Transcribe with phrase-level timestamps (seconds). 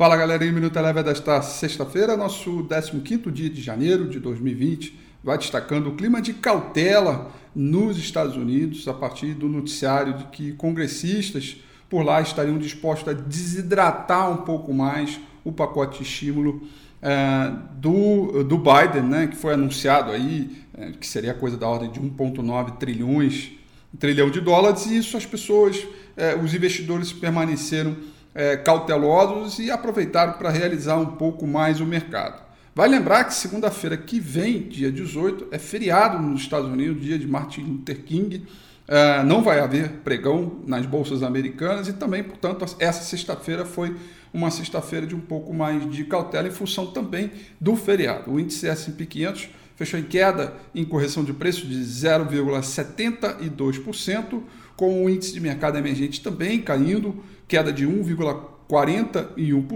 [0.00, 5.90] Fala galerinha, Minuto Eleva desta sexta-feira, nosso 15 dia de janeiro de 2020, vai destacando
[5.90, 12.02] o clima de cautela nos Estados Unidos a partir do noticiário de que congressistas por
[12.02, 16.66] lá estariam dispostos a desidratar um pouco mais o pacote de estímulo
[17.02, 21.90] é, do, do Biden, né, que foi anunciado aí, é, que seria coisa da ordem
[21.90, 23.50] de 1,9 trilhões,
[23.98, 25.86] trilhão de dólares, e isso as pessoas,
[26.16, 27.94] é, os investidores permaneceram
[28.34, 32.42] é, cautelosos e aproveitaram para realizar um pouco mais o mercado.
[32.74, 37.26] Vai lembrar que segunda-feira que vem, dia 18, é feriado nos Estados Unidos, dia de
[37.26, 38.46] Martin Luther King.
[38.88, 43.94] Uh, não vai haver pregão nas bolsas americanas e também, portanto, essa sexta-feira foi
[44.32, 48.32] uma sexta-feira de um pouco mais de cautela em função também do feriado.
[48.32, 49.48] O índice S&P 500
[49.80, 54.42] fechou em queda em correção de preço de 0,72%,
[54.76, 59.66] com o índice de mercado emergente também caindo, queda de 1,41%, e o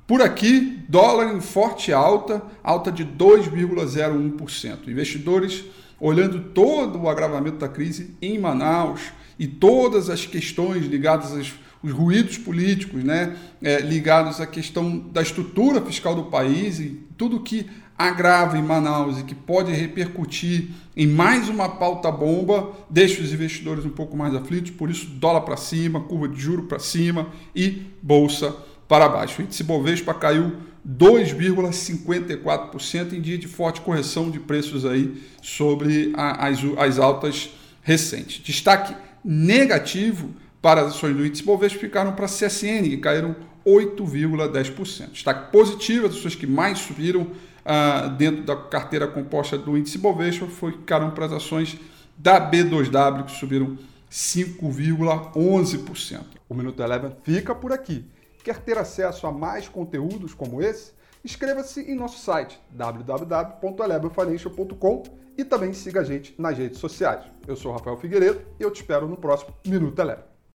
[0.07, 4.87] Por aqui, dólar em forte alta, alta de 2,01%.
[4.87, 5.65] Investidores
[5.99, 9.01] olhando todo o agravamento da crise em Manaus
[9.39, 11.53] e todas as questões ligadas aos
[11.85, 17.39] os ruídos políticos, né, é, ligados à questão da estrutura fiscal do país e tudo
[17.39, 23.31] que agrava em Manaus e que pode repercutir em mais uma pauta bomba, deixa os
[23.31, 27.27] investidores um pouco mais aflitos, por isso dólar para cima, curva de juro para cima
[27.55, 29.41] e bolsa para baixo.
[29.41, 36.59] O índice Bovespa caiu 2,54% em dia de forte correção de preços aí sobre as,
[36.77, 37.49] as altas
[37.81, 38.43] recentes.
[38.43, 40.29] Destaque negativo
[40.61, 45.11] para as ações do índice Bovespa ficaram para a CSN, que caíram 8,10%.
[45.11, 47.31] Destaque positivo, as ações que mais subiram
[47.65, 51.77] ah, dentro da carteira composta do índice Bovespa foi, ficaram para as ações
[52.17, 53.77] da B2W, que subiram
[54.11, 56.21] 5,11%.
[56.47, 58.05] O Minuto Eleven fica por aqui.
[58.45, 60.93] Quer ter acesso a mais conteúdos como esse?
[61.23, 65.01] Inscreva-se em nosso site www.elevenfinancial.com
[65.35, 67.25] e também siga a gente nas redes sociais.
[67.47, 70.34] Eu sou Rafael Figueiredo e eu te espero no próximo Minuto Eleven.